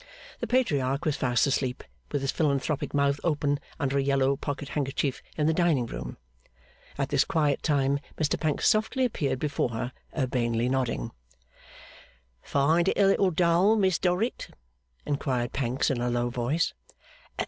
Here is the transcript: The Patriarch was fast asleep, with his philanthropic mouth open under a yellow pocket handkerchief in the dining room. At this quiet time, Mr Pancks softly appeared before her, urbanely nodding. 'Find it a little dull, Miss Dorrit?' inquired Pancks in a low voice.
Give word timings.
The 0.39 0.47
Patriarch 0.47 1.05
was 1.05 1.15
fast 1.15 1.45
asleep, 1.45 1.83
with 2.11 2.23
his 2.23 2.31
philanthropic 2.31 2.91
mouth 2.91 3.19
open 3.23 3.59
under 3.79 3.99
a 3.99 4.01
yellow 4.01 4.35
pocket 4.35 4.69
handkerchief 4.69 5.21
in 5.37 5.45
the 5.45 5.53
dining 5.53 5.85
room. 5.85 6.17
At 6.97 7.09
this 7.09 7.23
quiet 7.23 7.61
time, 7.61 7.99
Mr 8.17 8.39
Pancks 8.39 8.67
softly 8.67 9.05
appeared 9.05 9.37
before 9.37 9.69
her, 9.69 9.91
urbanely 10.17 10.69
nodding. 10.69 11.11
'Find 12.41 12.87
it 12.87 12.97
a 12.97 13.05
little 13.05 13.29
dull, 13.29 13.75
Miss 13.75 13.99
Dorrit?' 13.99 14.49
inquired 15.05 15.53
Pancks 15.53 15.91
in 15.91 16.01
a 16.01 16.09
low 16.09 16.31
voice. 16.31 16.73